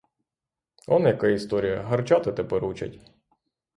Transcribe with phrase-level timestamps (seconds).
[0.95, 3.01] Он яка історія: гарчати тепер учать!